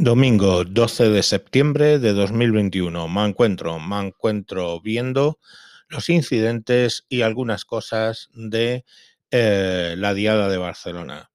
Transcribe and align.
Domingo 0.00 0.62
12 0.62 1.10
de 1.10 1.24
septiembre 1.24 1.98
de 1.98 2.12
2021. 2.12 3.08
Me 3.08 3.24
encuentro, 3.24 3.80
me 3.80 4.06
encuentro 4.06 4.80
viendo 4.80 5.40
los 5.88 6.08
incidentes 6.08 7.04
y 7.08 7.22
algunas 7.22 7.64
cosas 7.64 8.28
de 8.32 8.84
eh, 9.32 9.96
la 9.98 10.14
Diada 10.14 10.48
de 10.48 10.56
Barcelona. 10.56 11.32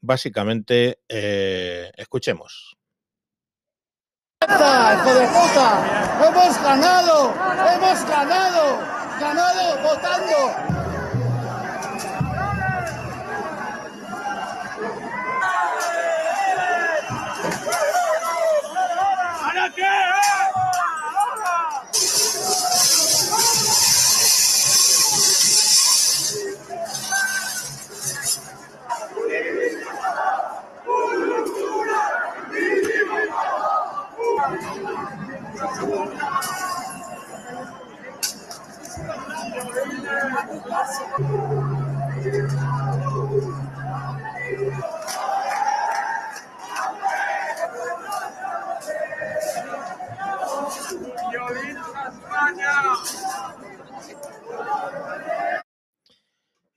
Básicamente, 0.00 0.98
eh, 1.08 1.92
escuchemos. 1.96 2.76
¡Hijo 4.42 5.14
de 5.14 5.26
puta! 5.28 6.26
¡Hemos 6.26 6.62
ganado! 6.64 7.32
¡Hemos 7.32 8.04
ganado! 8.08 8.78
¡Ganado 9.20 9.82
votando! 9.84 10.79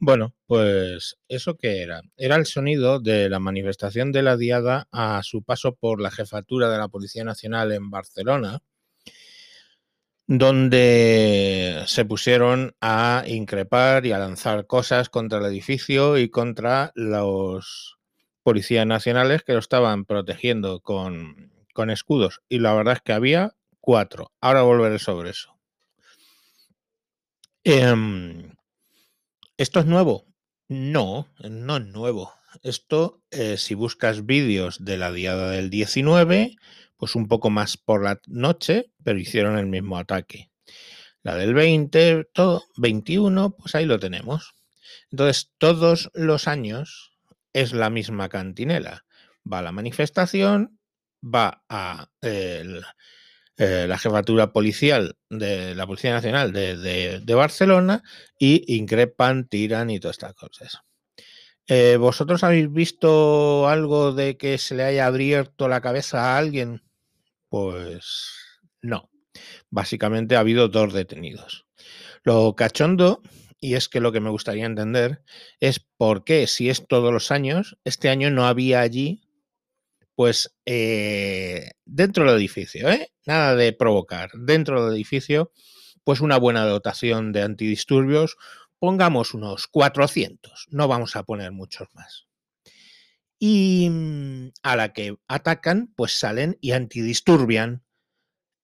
Bueno, 0.05 0.35
pues 0.47 1.17
eso 1.29 1.55
que 1.55 1.81
era. 1.81 2.01
Era 2.17 2.35
el 2.35 2.45
sonido 2.45 2.99
de 2.99 3.29
la 3.29 3.39
manifestación 3.39 4.11
de 4.11 4.21
la 4.21 4.35
Diada 4.35 4.89
a 4.91 5.23
su 5.23 5.43
paso 5.43 5.75
por 5.75 6.01
la 6.01 6.11
jefatura 6.11 6.69
de 6.69 6.77
la 6.77 6.89
Policía 6.89 7.23
Nacional 7.23 7.71
en 7.71 7.89
Barcelona, 7.89 8.59
donde 10.37 11.83
se 11.85 12.05
pusieron 12.05 12.75
a 12.81 13.23
increpar 13.27 14.05
y 14.07 14.13
a 14.13 14.17
lanzar 14.17 14.65
cosas 14.65 15.09
contra 15.09 15.37
el 15.37 15.45
edificio 15.45 16.17
y 16.17 16.29
contra 16.29 16.91
los 16.95 17.99
policías 18.41 18.87
nacionales 18.87 19.43
que 19.43 19.53
lo 19.53 19.59
estaban 19.59 20.05
protegiendo 20.05 20.79
con, 20.79 21.51
con 21.73 21.91
escudos. 21.91 22.41
Y 22.49 22.59
la 22.59 22.73
verdad 22.73 22.95
es 22.95 23.01
que 23.01 23.13
había 23.13 23.55
cuatro. 23.79 24.31
Ahora 24.41 24.63
volveré 24.63 24.97
sobre 24.97 25.29
eso. 25.29 25.55
Em, 27.63 28.55
¿Esto 29.57 29.79
es 29.81 29.85
nuevo? 29.85 30.25
No, 30.67 31.27
no 31.47 31.77
es 31.77 31.85
nuevo. 31.85 32.33
Esto, 32.63 33.21
eh, 33.29 33.57
si 33.57 33.75
buscas 33.75 34.25
vídeos 34.25 34.83
de 34.83 34.97
la 34.97 35.11
diada 35.11 35.51
del 35.51 35.69
19, 35.69 36.55
pues 37.03 37.15
un 37.15 37.27
poco 37.27 37.49
más 37.49 37.75
por 37.75 38.01
la 38.01 38.21
noche, 38.27 38.89
pero 39.03 39.19
hicieron 39.19 39.57
el 39.57 39.65
mismo 39.65 39.97
ataque. 39.97 40.49
La 41.21 41.35
del 41.35 41.53
20, 41.53 42.29
todo, 42.31 42.63
21, 42.77 43.57
pues 43.57 43.75
ahí 43.75 43.83
lo 43.83 43.99
tenemos. 43.99 44.55
Entonces, 45.11 45.51
todos 45.57 46.11
los 46.13 46.47
años 46.47 47.11
es 47.51 47.73
la 47.73 47.89
misma 47.89 48.29
cantinela. 48.29 49.03
Va 49.45 49.59
a 49.59 49.63
la 49.63 49.73
manifestación, 49.73 50.79
va 51.21 51.65
a 51.67 52.07
el, 52.21 52.85
eh, 53.57 53.85
la 53.85 53.97
jefatura 53.97 54.53
policial 54.53 55.17
de 55.29 55.75
la 55.75 55.85
Policía 55.85 56.13
Nacional 56.13 56.53
de, 56.53 57.35
Barcelona 57.35 58.01
y 58.39 58.77
increpan, 58.77 59.49
tiran 59.49 59.89
y 59.89 59.99
todas 59.99 60.15
estas 60.15 60.35
cosas. 60.35 60.79
Eh, 61.67 61.97
¿Vosotros 61.97 62.45
habéis 62.45 62.71
visto 62.71 63.67
algo 63.67 64.13
de 64.13 64.37
que 64.37 64.57
se 64.57 64.75
le 64.75 64.83
haya 64.83 65.05
abierto 65.05 65.67
la 65.67 65.81
cabeza 65.81 66.21
a 66.21 66.37
alguien? 66.37 66.81
Pues 67.53 68.33
no. 68.81 69.11
Básicamente 69.69 70.35
ha 70.35 70.39
habido 70.39 70.69
dos 70.69 70.91
detenidos. 70.91 71.67
Lo 72.23 72.55
cachondo, 72.55 73.21
y 73.59 73.75
es 73.75 73.89
que 73.89 73.99
lo 73.99 74.11
que 74.11 74.21
me 74.21 74.31
gustaría 74.31 74.65
entender, 74.65 75.21
es 75.59 75.79
por 75.79 76.23
qué, 76.23 76.47
si 76.47 76.71
es 76.71 76.87
todos 76.87 77.13
los 77.13 77.29
años, 77.29 77.77
este 77.83 78.09
año 78.09 78.31
no 78.31 78.47
había 78.47 78.81
allí 78.81 79.21
pues 80.15 80.57
eh, 80.65 81.73
dentro 81.85 82.25
del 82.25 82.37
edificio, 82.37 82.89
¿eh? 82.89 83.11
nada 83.27 83.55
de 83.55 83.71
provocar, 83.71 84.31
dentro 84.33 84.87
del 84.87 84.95
edificio, 84.95 85.51
pues 86.03 86.21
una 86.21 86.37
buena 86.37 86.65
dotación 86.65 87.33
de 87.33 87.43
antidisturbios, 87.43 88.35
pongamos 88.79 89.35
unos 89.35 89.67
400, 89.67 90.69
no 90.71 90.87
vamos 90.87 91.15
a 91.15 91.21
poner 91.21 91.51
muchos 91.51 91.87
más. 91.93 92.25
Y 93.45 93.89
mm, 93.89 94.53
a 94.63 94.77
la 94.77 94.93
que 94.93 95.17
atacan, 95.27 95.91
pues 95.97 96.17
salen 96.17 96.57
y 96.61 96.71
antidisturbian. 96.71 97.83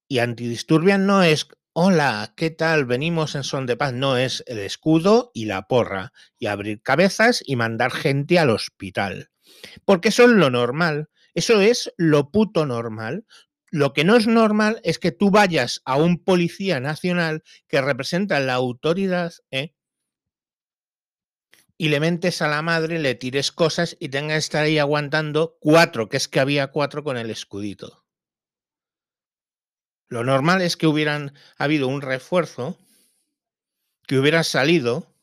Y 0.07 0.19
antidisturbian 0.19 1.05
no 1.05 1.21
es, 1.21 1.49
hola, 1.73 2.31
¿qué 2.37 2.49
tal? 2.49 2.85
Venimos 2.85 3.35
en 3.35 3.43
son 3.43 3.65
de 3.65 3.75
paz. 3.75 3.91
No 3.91 4.15
es 4.15 4.41
el 4.47 4.59
escudo 4.59 5.31
y 5.33 5.47
la 5.47 5.63
porra, 5.63 6.13
y 6.37 6.45
abrir 6.45 6.81
cabezas 6.81 7.43
y 7.45 7.57
mandar 7.57 7.91
gente 7.91 8.39
al 8.39 8.51
hospital. 8.51 9.31
Porque 9.83 10.07
eso 10.07 10.23
es 10.23 10.29
lo 10.29 10.49
normal. 10.49 11.09
Eso 11.33 11.59
es 11.59 11.91
lo 11.97 12.31
puto 12.31 12.65
normal. 12.65 13.25
Lo 13.71 13.91
que 13.91 14.05
no 14.05 14.15
es 14.15 14.27
normal 14.27 14.79
es 14.85 14.97
que 14.97 15.11
tú 15.11 15.29
vayas 15.29 15.81
a 15.83 15.97
un 15.97 16.23
policía 16.23 16.79
nacional 16.79 17.43
que 17.67 17.81
representa 17.81 18.39
la 18.39 18.53
autoridad 18.53 19.33
¿eh? 19.51 19.73
Y 21.81 21.87
le 21.87 22.01
mentes 22.01 22.41
a 22.41 22.49
la 22.49 22.61
madre, 22.61 22.99
le 22.99 23.15
tires 23.15 23.53
cosas 23.53 23.95
y 24.01 24.09
tenga 24.09 24.33
que 24.33 24.39
estar 24.39 24.65
ahí 24.65 24.77
aguantando 24.77 25.57
cuatro, 25.61 26.09
que 26.09 26.17
es 26.17 26.27
que 26.27 26.41
había 26.41 26.67
cuatro 26.67 27.05
con 27.05 27.15
el 27.15 27.29
escudito. 27.29 28.05
Lo 30.09 30.25
normal 30.25 30.61
es 30.61 30.75
que 30.75 30.87
hubieran 30.87 31.33
habido 31.57 31.87
un 31.87 32.01
refuerzo, 32.01 32.77
que 34.07 34.19
hubiera 34.19 34.43
salido 34.43 35.15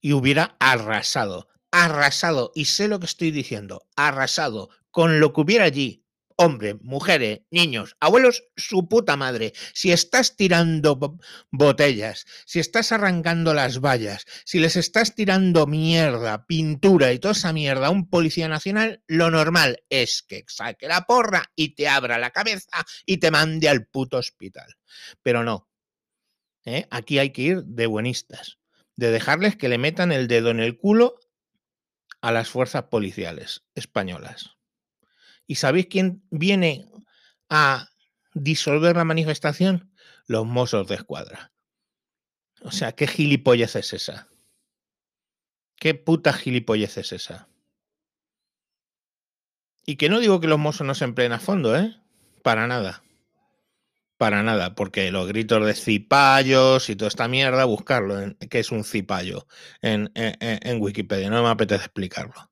y 0.00 0.12
hubiera 0.12 0.54
arrasado. 0.60 1.48
Arrasado. 1.72 2.52
Y 2.54 2.66
sé 2.66 2.86
lo 2.86 3.00
que 3.00 3.06
estoy 3.06 3.32
diciendo. 3.32 3.84
Arrasado 3.96 4.70
con 4.92 5.18
lo 5.18 5.32
que 5.32 5.40
hubiera 5.40 5.64
allí, 5.64 6.01
hombres, 6.36 6.76
mujeres, 6.82 7.40
niños, 7.50 7.96
abuelos, 8.00 8.44
su 8.56 8.88
puta 8.88 9.16
madre. 9.16 9.52
Si 9.74 9.92
estás 9.92 10.36
tirando 10.36 11.18
botellas, 11.50 12.26
si 12.46 12.60
estás 12.60 12.92
arrancando 12.92 13.54
las 13.54 13.80
vallas, 13.80 14.24
si 14.44 14.58
les 14.58 14.76
estás 14.76 15.14
tirando 15.14 15.66
mierda, 15.66 16.46
pintura 16.46 17.12
y 17.12 17.18
toda 17.18 17.32
esa 17.32 17.52
mierda 17.52 17.88
a 17.88 17.90
un 17.90 18.08
policía 18.08 18.48
nacional, 18.48 19.02
lo 19.06 19.30
normal 19.30 19.82
es 19.88 20.22
que 20.22 20.44
saque 20.48 20.88
la 20.88 21.06
porra 21.06 21.50
y 21.54 21.74
te 21.74 21.88
abra 21.88 22.18
la 22.18 22.30
cabeza 22.30 22.84
y 23.06 23.18
te 23.18 23.30
mande 23.30 23.68
al 23.68 23.86
puto 23.86 24.18
hospital. 24.18 24.76
Pero 25.22 25.44
no. 25.44 25.68
¿eh? 26.64 26.86
Aquí 26.90 27.18
hay 27.18 27.30
que 27.30 27.42
ir 27.42 27.64
de 27.64 27.86
buenistas, 27.86 28.58
de 28.96 29.10
dejarles 29.10 29.56
que 29.56 29.68
le 29.68 29.78
metan 29.78 30.12
el 30.12 30.28
dedo 30.28 30.50
en 30.50 30.60
el 30.60 30.76
culo 30.76 31.18
a 32.20 32.32
las 32.32 32.48
fuerzas 32.48 32.84
policiales 32.84 33.64
españolas. 33.74 34.56
¿Y 35.52 35.56
sabéis 35.56 35.88
quién 35.90 36.22
viene 36.30 36.86
a 37.50 37.90
disolver 38.32 38.96
la 38.96 39.04
manifestación? 39.04 39.92
Los 40.26 40.46
mozos 40.46 40.88
de 40.88 40.94
escuadra. 40.94 41.52
O 42.62 42.70
sea, 42.70 42.92
¿qué 42.92 43.06
gilipollez 43.06 43.76
es 43.76 43.92
esa? 43.92 44.28
¿Qué 45.76 45.94
puta 45.94 46.32
gilipollez 46.32 46.96
es 46.96 47.12
esa? 47.12 47.50
Y 49.84 49.96
que 49.96 50.08
no 50.08 50.20
digo 50.20 50.40
que 50.40 50.46
los 50.46 50.58
mozos 50.58 50.86
no 50.86 50.94
se 50.94 51.04
empleen 51.04 51.32
a 51.32 51.38
fondo, 51.38 51.76
¿eh? 51.76 52.00
Para 52.42 52.66
nada. 52.66 53.02
Para 54.16 54.42
nada, 54.42 54.74
porque 54.74 55.10
los 55.10 55.28
gritos 55.28 55.66
de 55.66 55.74
cipayos 55.74 56.88
y 56.88 56.96
toda 56.96 57.08
esta 57.08 57.28
mierda, 57.28 57.66
buscarlo, 57.66 58.18
en, 58.18 58.36
que 58.36 58.60
es 58.60 58.72
un 58.72 58.84
cipayo 58.84 59.46
en, 59.82 60.10
en 60.14 60.80
Wikipedia, 60.80 61.28
no 61.28 61.42
me 61.42 61.50
apetece 61.50 61.84
explicarlo. 61.84 62.51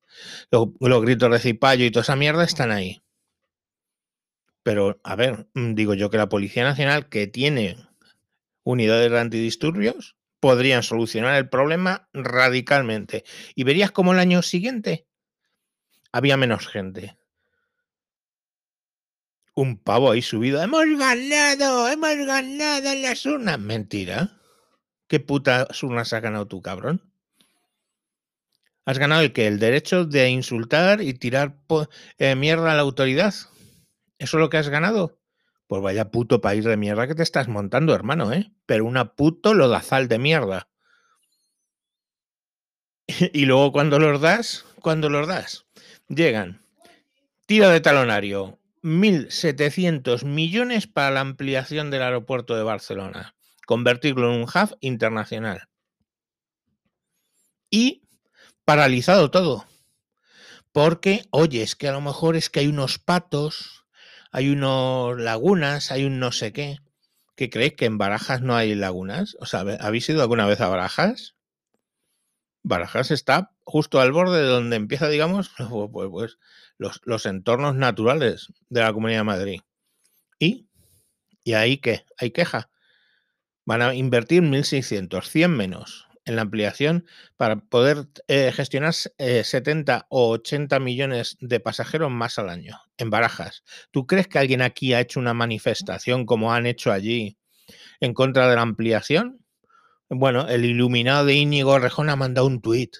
Los, 0.51 1.03
gritos 1.03 1.43
de 1.43 1.51
y 1.51 1.91
toda 1.91 2.03
esa 2.03 2.17
mierda 2.17 2.45
están 2.45 2.71
ahí. 2.71 3.03
Pero, 4.63 5.01
a 5.05 5.17
ver, 5.17 5.49
mm, 5.55 5.75
digo 5.75 5.95
yo 5.95 6.11
que 6.11 6.19
la 6.19 6.29
Policía 6.29 6.65
Nacional, 6.65 7.09
que 7.09 7.27
tiene 7.27 7.77
unidades 8.63 9.11
de 9.11 9.21
antidisturbios, 9.21 10.17
podrían 10.39 10.83
solucionar 10.83 11.37
el 11.37 11.49
problema 11.49 12.09
radicalmente. 12.13 13.25
Y 13.55 13.65
verías 13.65 13.91
como 13.91 14.13
el 14.13 14.19
año 14.19 14.43
siguiente 14.43 15.07
había 16.13 16.37
menos 16.37 16.67
gente. 16.67 17.17
Un 19.55 19.79
pavo 19.79 20.11
ahí 20.11 20.23
subido. 20.23 20.63
¡Hemos 20.63 20.87
ganado! 20.99 21.89
¡Hemos 21.89 22.17
ganado 22.27 22.91
en 22.91 23.03
las 23.03 23.27
urnas! 23.27 23.59
Mentira. 23.59 24.41
¿Qué 25.07 25.21
puta 25.21 25.69
urnas 25.83 26.13
has 26.13 26.23
ganado 26.23 26.47
tú, 26.47 26.63
cabrón? 26.63 27.10
¿Has 28.91 28.99
ganado 28.99 29.23
el 29.23 29.33
que 29.33 29.47
El 29.47 29.61
derecho 29.61 30.05
de 30.05 30.31
insultar 30.31 31.01
y 31.01 31.15
tirar 31.15 31.57
eh, 32.19 32.35
mierda 32.35 32.73
a 32.73 32.75
la 32.75 32.81
autoridad. 32.81 33.33
¿Eso 34.19 34.37
es 34.37 34.41
lo 34.41 34.51
que 34.51 34.57
has 34.57 34.69
ganado? 34.69 35.21
Pues 35.69 35.81
vaya 35.81 36.11
puto 36.11 36.41
país 36.41 36.65
de 36.65 36.77
mierda 36.77 37.07
que 37.07 37.15
te 37.15 37.23
estás 37.23 37.47
montando, 37.47 37.95
hermano, 37.95 38.33
¿eh? 38.33 38.51
Pero 38.67 38.85
una 38.85 39.15
puto 39.15 39.55
lodazal 39.55 40.09
de 40.09 40.19
mierda. 40.19 40.69
y 43.33 43.45
luego 43.45 43.71
cuando 43.71 44.01
los 44.01 44.21
das, 44.21 44.65
cuando 44.81 45.09
los 45.09 45.29
das, 45.29 45.67
llegan, 46.09 46.61
tira 47.47 47.69
de 47.69 47.81
talonario, 47.81 48.59
1.700 48.83 50.25
millones 50.25 50.89
para 50.89 51.13
la 51.13 51.21
ampliación 51.21 51.93
del 51.93 52.03
aeropuerto 52.03 52.57
de 52.57 52.65
Barcelona, 52.65 53.37
convertirlo 53.67 54.35
en 54.35 54.41
un 54.41 54.49
hub 54.49 54.77
internacional. 54.81 55.69
Y 57.71 58.03
paralizado 58.71 59.33
todo. 59.33 59.67
Porque, 60.71 61.25
oye, 61.33 61.61
es 61.65 61.75
que 61.75 61.89
a 61.89 61.93
lo 61.93 62.01
mejor 62.01 62.37
es 62.37 62.51
que 62.51 62.61
hay 62.61 62.69
unos 62.69 63.01
patos, 63.01 63.85
hay 64.31 64.49
unos 64.49 65.21
lagunas, 65.21 65.91
hay 65.91 66.05
un 66.05 66.21
no 66.21 66.31
sé 66.31 66.53
qué. 66.53 66.79
¿Qué 67.35 67.51
creéis 67.51 67.75
que 67.75 67.87
en 67.87 67.99
Barajas 67.99 68.43
no 68.43 68.55
hay 68.55 68.77
lagunas? 68.77 69.37
O 69.41 69.47
sea, 69.47 69.65
¿habéis 69.81 70.09
ido 70.09 70.23
alguna 70.23 70.47
vez 70.47 70.61
a 70.61 70.69
Barajas? 70.69 71.35
Barajas 72.63 73.11
está 73.11 73.51
justo 73.65 73.99
al 73.99 74.13
borde 74.13 74.41
de 74.41 74.47
donde 74.47 74.77
empieza, 74.77 75.09
digamos, 75.09 75.51
pues, 75.91 76.09
pues, 76.09 76.39
los, 76.79 77.01
los, 77.03 77.27
entornos 77.27 77.75
naturales 77.75 78.53
de 78.69 78.83
la 78.83 78.93
Comunidad 78.93 79.21
de 79.21 79.25
Madrid. 79.25 79.61
¿Y? 80.39 80.69
¿Y 81.43 81.55
ahí 81.55 81.79
qué? 81.79 82.05
¿Hay 82.19 82.31
queja? 82.31 82.71
Van 83.65 83.83
a 83.83 83.97
invertir 83.97 84.45
1.600, 84.45 85.25
100 85.25 85.51
menos 85.51 86.07
en 86.25 86.37
la 86.37 86.43
ampliación 86.43 87.07
para 87.37 87.57
poder 87.57 88.09
eh, 88.29 88.53
gestionar 88.53 88.95
70 88.95 89.97
eh, 89.97 90.05
o 90.09 90.31
80 90.31 90.79
millones 90.81 91.37
de 91.41 91.61
pasajeros 91.61 92.11
más 92.11 92.39
al 92.39 92.51
año 92.51 92.79
en 92.99 93.11
Barajas. 93.11 93.65
¿Tú 93.91 94.07
crees 94.07 94.29
que 94.29 94.39
alguien 94.39 94.63
aquí 94.63 94.93
ha 94.93 95.01
hecho 95.01 95.21
una 95.21 95.35
manifestación 95.35 96.27
como 96.27 96.53
han 96.53 96.67
hecho 96.67 96.93
allí 96.93 97.39
en 98.01 98.15
contra 98.15 98.49
de 98.49 98.57
la 98.57 98.63
ampliación? 98.63 99.45
Bueno, 100.09 100.49
el 100.49 100.65
iluminado 100.65 101.25
de 101.25 101.35
Íñigo 101.35 101.79
Rejón 101.79 102.11
ha 102.11 102.17
mandado 102.17 102.47
un 102.47 102.61
tuit. 102.61 102.97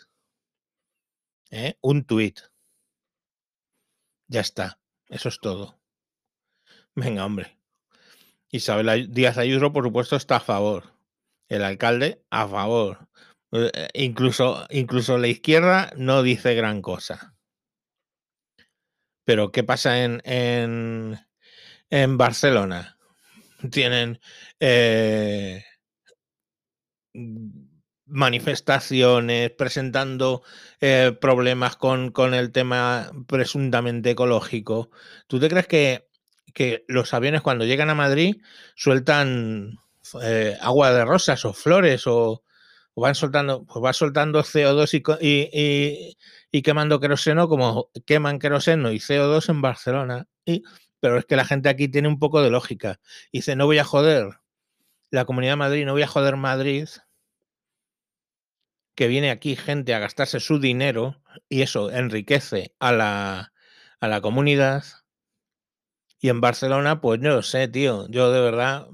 ¿eh? 1.51 1.75
Un 1.81 2.05
tuit. 2.05 2.41
Ya 4.29 4.41
está. 4.41 4.79
Eso 5.09 5.29
es 5.29 5.41
todo. 5.41 5.81
Venga, 6.95 7.25
hombre. 7.27 7.59
Isabel 8.51 9.13
Díaz 9.13 9.39
Ayuso, 9.39 9.73
por 9.73 9.85
supuesto, 9.85 10.17
está 10.17 10.37
a 10.37 10.41
favor. 10.41 11.00
El 11.51 11.65
alcalde, 11.65 12.23
a 12.31 12.49
favor. 12.49 13.09
Eh, 13.53 13.89
incluso, 13.95 14.67
incluso 14.71 15.19
la 15.19 15.27
izquierda 15.27 15.93
no 15.97 16.23
dice 16.23 16.55
gran 16.55 16.81
cosa. 16.81 17.35
Pero, 19.25 19.53
¿qué 19.53 19.65
pasa 19.65 20.05
en, 20.05 20.23
en, 20.25 21.19
en 21.91 22.17
Barcelona? 22.17 22.97
Tienen 23.73 24.21
eh, 24.61 25.65
manifestaciones, 28.07 29.51
presentando 29.51 30.43
eh, 30.81 31.17
problemas 31.21 31.77
con, 31.77 32.13
con, 32.13 32.33
el 32.35 32.53
tema 32.53 33.11
presuntamente 33.27 34.11
ecológico. 34.11 34.91
¿Tú 35.27 35.41
te 35.41 35.49
crees 35.49 35.67
que, 35.67 36.09
que 36.55 36.85
los 36.87 37.13
aviones 37.13 37.43
cuando 37.43 37.65
llegan 37.65 37.91
a 37.91 37.95
Madrid 37.97 38.37
sueltan 38.77 39.79
eh, 40.23 40.57
agua 40.61 40.93
de 40.93 41.05
rosas 41.05 41.45
o 41.45 41.53
flores 41.53 42.07
o, 42.07 42.43
van 42.97 43.15
soltando, 43.15 43.65
pues 43.65 43.85
va 43.85 43.93
soltando 43.93 44.41
CO2 44.45 45.19
y, 45.21 45.59
y, 45.59 46.17
y, 46.51 46.63
quemando 46.63 47.01
queroseno 47.01 47.49
como 47.49 47.91
queman 48.07 48.39
queroseno 48.39 48.93
y 48.93 48.99
CO2 48.99 49.49
en 49.49 49.63
Barcelona? 49.63 50.29
Y, 50.45 50.63
pero 51.01 51.19
es 51.19 51.25
que 51.25 51.37
la 51.37 51.45
gente 51.45 51.69
aquí 51.69 51.89
tiene 51.89 52.09
un 52.09 52.19
poco 52.19 52.43
de 52.43 52.51
lógica. 52.51 53.01
Dice, 53.33 53.57
no 53.57 53.67
voy 53.67 53.79
a 53.79 53.85
joder 53.85 54.41
la 55.11 55.25
Comunidad 55.25 55.53
de 55.53 55.57
Madrid, 55.57 55.87
no 55.87 55.93
voy 55.93 56.03
a 56.03 56.07
joder 56.07 56.37
Madrid, 56.37 56.89
que 58.95 59.09
viene 59.09 59.31
aquí 59.31 59.57
gente 59.57 59.95
a 59.95 59.99
gastarse 59.99 60.41
su 60.41 60.61
dinero 60.61 61.23
y 61.49 61.63
eso 61.63 61.91
enriquece 61.91 62.75
a 62.79 62.93
la, 62.93 63.53
a 64.01 64.09
la 64.09 64.21
comunidad. 64.21 64.85
Y 66.21 66.29
en 66.29 66.41
Barcelona, 66.41 67.01
pues 67.01 67.19
no 67.21 67.41
sé, 67.43 67.67
tío, 67.69 68.07
yo 68.09 68.31
de 68.31 68.41
verdad, 68.41 68.89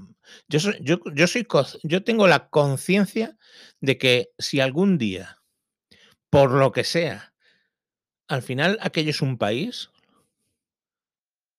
yo, 0.48 0.58
yo, 0.80 1.00
yo, 1.14 1.26
soy, 1.26 1.46
yo 1.82 2.04
tengo 2.04 2.26
la 2.26 2.48
conciencia 2.48 3.36
de 3.80 3.98
que 3.98 4.30
si 4.38 4.60
algún 4.60 4.98
día, 4.98 5.42
por 6.30 6.50
lo 6.50 6.72
que 6.72 6.84
sea, 6.84 7.34
al 8.28 8.42
final 8.42 8.78
aquello 8.80 9.10
es 9.10 9.22
un 9.22 9.38
país, 9.38 9.90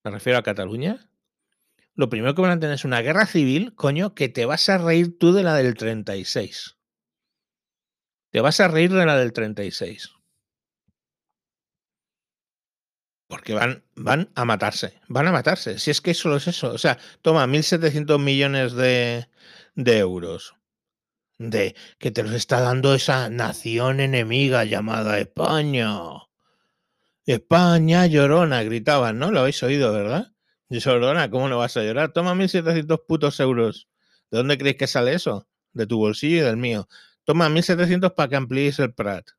me 0.03 0.11
refiero 0.11 0.39
a 0.39 0.43
Cataluña, 0.43 1.09
lo 1.95 2.09
primero 2.09 2.35
que 2.35 2.41
van 2.43 2.51
a 2.51 2.59
tener 2.59 2.75
es 2.75 2.85
una 2.85 3.01
guerra 3.01 3.25
civil, 3.25 3.73
coño, 3.73 4.13
que 4.13 4.29
te 4.29 4.45
vas 4.45 4.69
a 4.69 4.77
reír 4.77 5.17
tú 5.17 5.33
de 5.33 5.43
la 5.43 5.55
del 5.55 5.73
36. 5.73 6.77
Te 8.29 8.39
vas 8.39 8.59
a 8.59 8.67
reír 8.67 8.93
de 8.93 9.05
la 9.05 9.17
del 9.17 9.33
36. 9.33 10.16
Porque 13.27 13.53
van, 13.53 13.83
van 13.95 14.29
a 14.35 14.45
matarse, 14.45 15.01
van 15.09 15.27
a 15.27 15.31
matarse. 15.31 15.79
Si 15.79 15.91
es 15.91 16.01
que 16.01 16.13
solo 16.13 16.37
es 16.37 16.47
eso. 16.47 16.71
O 16.71 16.77
sea, 16.77 16.97
toma 17.21 17.45
1.700 17.45 18.19
millones 18.19 18.73
de, 18.73 19.27
de 19.75 19.97
euros. 19.97 20.55
De 21.37 21.75
que 21.99 22.09
te 22.11 22.23
los 22.23 22.31
está 22.33 22.61
dando 22.61 22.95
esa 22.95 23.29
nación 23.29 23.99
enemiga 23.99 24.63
llamada 24.63 25.19
España. 25.19 25.91
España 27.25 28.05
llorona, 28.07 28.63
gritaban, 28.63 29.19
¿no? 29.19 29.31
Lo 29.31 29.41
habéis 29.41 29.61
oído, 29.61 29.91
¿verdad? 29.91 30.31
Llorona, 30.69 31.29
¿cómo 31.29 31.49
no 31.49 31.57
vas 31.57 31.75
a 31.77 31.83
llorar? 31.83 32.13
Toma 32.13 32.33
1.700 32.33 33.05
putos 33.05 33.39
euros. 33.41 33.89
¿De 34.31 34.37
dónde 34.37 34.57
creéis 34.57 34.77
que 34.77 34.87
sale 34.87 35.13
eso? 35.13 35.47
De 35.73 35.85
tu 35.85 35.97
bolsillo 35.97 36.37
y 36.37 36.39
del 36.39 36.57
mío. 36.57 36.87
Toma 37.25 37.49
1.700 37.49 38.15
para 38.15 38.29
que 38.29 38.35
amplíes 38.37 38.79
el 38.79 38.93
Prat. 38.93 39.36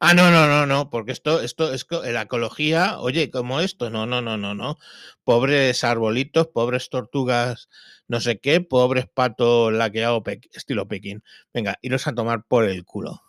Ah, 0.00 0.14
no, 0.14 0.30
no, 0.30 0.46
no, 0.48 0.66
no, 0.66 0.90
porque 0.90 1.12
esto, 1.12 1.40
esto 1.40 1.72
es 1.72 1.86
la 1.90 2.22
ecología, 2.22 2.98
oye, 2.98 3.30
como 3.30 3.60
esto, 3.60 3.90
no, 3.90 4.06
no, 4.06 4.20
no, 4.20 4.36
no, 4.36 4.54
no. 4.54 4.78
Pobres 5.24 5.84
arbolitos, 5.84 6.48
pobres 6.48 6.88
tortugas, 6.90 7.68
no 8.08 8.20
sé 8.20 8.38
qué, 8.38 8.60
pobres 8.60 9.06
patos 9.12 9.72
laqueados 9.72 10.22
estilo 10.52 10.88
Pekín. 10.88 11.22
Venga, 11.52 11.78
iros 11.82 12.06
a 12.06 12.14
tomar 12.14 12.44
por 12.44 12.64
el 12.64 12.84
culo 12.84 13.24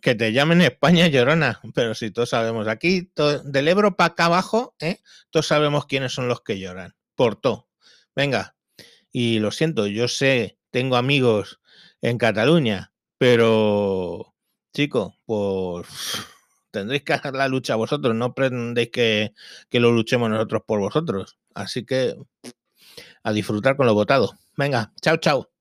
que 0.00 0.14
te 0.14 0.32
llamen 0.32 0.60
España 0.60 1.06
llorona, 1.06 1.60
pero 1.74 1.94
si 1.94 2.10
todos 2.10 2.30
sabemos, 2.30 2.68
aquí 2.68 3.10
del 3.44 3.68
Ebro 3.68 3.96
para 3.96 4.12
acá 4.12 4.26
abajo, 4.26 4.74
¿eh? 4.78 4.98
todos 5.30 5.46
sabemos 5.46 5.86
quiénes 5.86 6.12
son 6.12 6.28
los 6.28 6.42
que 6.42 6.58
lloran. 6.58 6.94
Por 7.14 7.36
todo. 7.36 7.68
Venga, 8.14 8.56
y 9.10 9.38
lo 9.38 9.50
siento, 9.50 9.86
yo 9.86 10.08
sé, 10.08 10.58
tengo 10.70 10.96
amigos 10.96 11.60
en 12.02 12.18
Cataluña, 12.18 12.92
pero, 13.16 14.33
chico, 14.74 15.16
pues 15.24 15.86
tendréis 16.70 17.04
que 17.04 17.14
hacer 17.14 17.34
la 17.34 17.48
lucha 17.48 17.76
vosotros, 17.76 18.14
no 18.14 18.34
pretendéis 18.34 18.90
que, 18.90 19.32
que 19.70 19.80
lo 19.80 19.92
luchemos 19.92 20.28
nosotros 20.28 20.62
por 20.66 20.80
vosotros. 20.80 21.38
Así 21.54 21.86
que 21.86 22.16
a 23.22 23.32
disfrutar 23.32 23.76
con 23.76 23.86
lo 23.86 23.94
votado. 23.94 24.34
Venga, 24.56 24.92
chao, 25.00 25.16
chao. 25.16 25.53